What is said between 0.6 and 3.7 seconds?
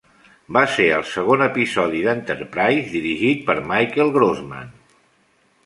ser el segon episodi d'"Enterprise" dirigit per